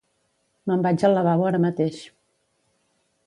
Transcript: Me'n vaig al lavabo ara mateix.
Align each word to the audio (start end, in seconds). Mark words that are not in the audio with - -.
Me'n 0.69 0.85
vaig 0.85 1.03
al 1.09 1.13
lavabo 1.17 1.45
ara 1.49 1.61
mateix. 1.67 1.99